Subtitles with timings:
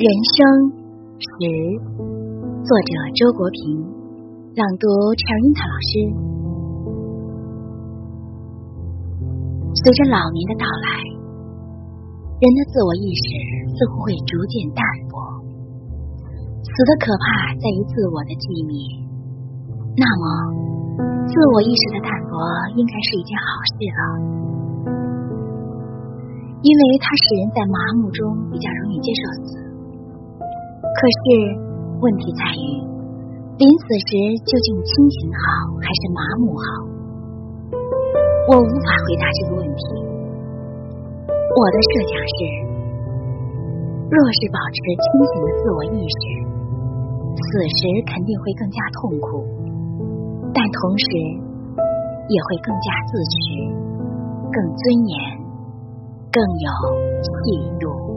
[0.00, 0.40] 人生
[1.20, 1.28] 十，
[2.64, 3.84] 作者周国平，
[4.56, 5.92] 朗读陈樱桃老师。
[9.76, 10.88] 随着老年的到来，
[12.40, 13.28] 人的自我意识
[13.76, 14.80] 似乎会逐渐淡
[15.12, 15.20] 薄。
[16.64, 18.72] 死的可怕在于自我的寂灭。
[20.00, 20.24] 那么，
[21.28, 22.40] 自我意识的淡薄
[22.72, 24.00] 应该是一件好事了，
[26.64, 29.68] 因为它使人在麻木中比较容易接受死。
[30.90, 31.24] 可是，
[32.00, 32.66] 问题在于，
[33.56, 34.10] 临死时
[34.44, 35.42] 究竟清醒好
[35.80, 36.64] 还是麻木好？
[38.50, 39.82] 我无法回答这个问题。
[41.30, 42.38] 我的设想是，
[44.10, 46.20] 若是保持清醒的自我意识，
[47.38, 47.46] 死
[47.78, 49.46] 时肯定会更加痛苦，
[50.52, 51.06] 但同时
[52.28, 53.70] 也会更加自取，
[54.52, 55.14] 更尊严，
[56.32, 56.68] 更有
[57.22, 57.30] 气
[57.78, 58.09] 度。